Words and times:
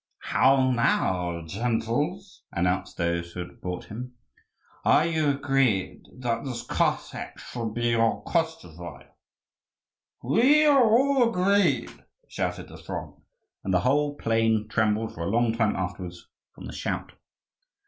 "How 0.31 0.71
now, 0.71 1.43
gentles?" 1.45 2.41
announced 2.51 2.97
those 2.97 3.33
who 3.33 3.41
had 3.41 3.61
brought 3.61 3.85
him, 3.85 4.15
"are 4.83 5.05
you 5.05 5.29
agreed 5.29 6.07
that 6.17 6.43
this 6.43 6.63
Cossack 6.63 7.37
shall 7.37 7.69
be 7.69 7.89
your 7.89 8.23
Koschevoi?" 8.23 9.05
"We 10.23 10.65
are 10.65 10.83
all 10.83 11.29
agreed!" 11.29 11.91
shouted 12.27 12.67
the 12.69 12.77
throng, 12.77 13.21
and 13.63 13.71
the 13.71 13.81
whole 13.81 14.15
plain 14.15 14.67
trembled 14.67 15.13
for 15.13 15.21
a 15.21 15.29
long 15.29 15.53
time 15.55 15.75
afterwards 15.75 16.27
from 16.55 16.65
the 16.65 16.73
shout. 16.73 17.11